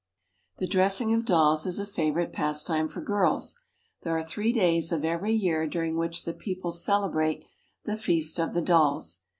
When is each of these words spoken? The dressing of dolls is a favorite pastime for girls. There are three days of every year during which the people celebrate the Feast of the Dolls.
The 0.57 0.65
dressing 0.65 1.13
of 1.13 1.25
dolls 1.25 1.67
is 1.67 1.77
a 1.77 1.85
favorite 1.85 2.33
pastime 2.33 2.87
for 2.87 3.01
girls. 3.01 3.55
There 4.01 4.17
are 4.17 4.23
three 4.23 4.51
days 4.51 4.91
of 4.91 5.05
every 5.05 5.35
year 5.35 5.67
during 5.67 5.95
which 5.95 6.25
the 6.25 6.33
people 6.33 6.71
celebrate 6.71 7.45
the 7.83 7.95
Feast 7.95 8.39
of 8.39 8.55
the 8.55 8.63
Dolls. 8.63 9.19